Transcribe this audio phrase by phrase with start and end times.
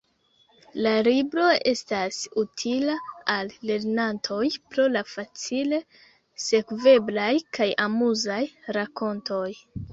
[0.85, 2.95] La libro estas utila
[3.35, 4.41] al lernantoj
[4.73, 5.83] pro la facile
[6.49, 7.31] sekveblaj
[7.61, 8.43] kaj amuzaj
[8.83, 9.49] rakontoj.